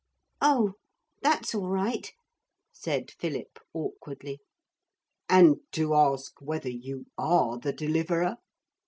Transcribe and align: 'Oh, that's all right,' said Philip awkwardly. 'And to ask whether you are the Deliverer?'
'Oh, 0.41 0.73
that's 1.21 1.53
all 1.53 1.69
right,' 1.69 2.11
said 2.73 3.11
Philip 3.11 3.59
awkwardly. 3.71 4.39
'And 5.29 5.57
to 5.73 5.93
ask 5.93 6.41
whether 6.41 6.69
you 6.71 7.05
are 7.19 7.59
the 7.59 7.71
Deliverer?' 7.71 8.37